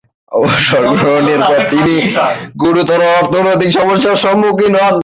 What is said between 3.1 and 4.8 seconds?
অর্থনৈতিক সমস্যার সম্মুখীন